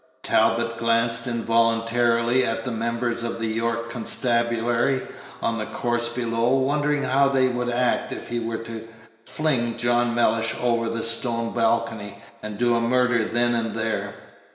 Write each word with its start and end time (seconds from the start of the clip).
Talbot 0.23 0.79
glanced 0.79 1.27
involuntarily 1.27 2.43
at 2.43 2.65
the 2.65 2.71
members 2.71 3.21
of 3.23 3.39
the 3.39 3.45
York 3.49 3.91
constabulary 3.91 5.03
on 5.43 5.59
the 5.59 5.67
course 5.67 6.09
below, 6.09 6.55
wondering 6.57 7.03
how 7.03 7.29
they 7.29 7.47
would 7.47 7.69
act 7.69 8.11
if 8.11 8.27
he 8.29 8.39
were 8.39 8.57
to 8.57 8.87
fling 9.27 9.77
John 9.77 10.15
Mellish 10.15 10.55
over 10.59 10.89
the 10.89 11.03
stone 11.03 11.53
balcony, 11.53 12.17
and 12.41 12.57
do 12.57 12.73
a 12.75 12.81
murder 12.81 13.25
then 13.25 13.53
and 13.53 13.75
there. 13.75 14.15